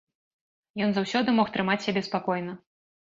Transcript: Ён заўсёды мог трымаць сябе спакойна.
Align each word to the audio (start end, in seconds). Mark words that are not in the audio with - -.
Ён 0.85 0.89
заўсёды 0.95 1.29
мог 1.41 1.53
трымаць 1.59 1.79
сябе 1.87 2.01
спакойна. 2.09 2.59